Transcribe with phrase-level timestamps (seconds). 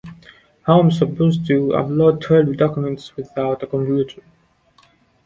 [0.63, 4.23] How am I supposed to upload twelve documents without a computer?